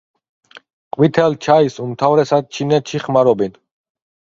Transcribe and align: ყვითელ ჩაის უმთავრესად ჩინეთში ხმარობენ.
ყვითელ 0.97 1.37
ჩაის 1.49 1.79
უმთავრესად 1.85 2.53
ჩინეთში 2.59 3.07
ხმარობენ. 3.09 3.61